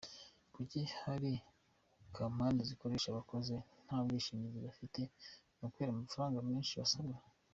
[0.53, 1.31] Kuki hari
[2.15, 3.55] Kampani zikoresha abakozi
[3.85, 5.01] nta bwishingizi bafite,
[5.57, 7.19] ni ukubera amafaranga menshi basabwa?.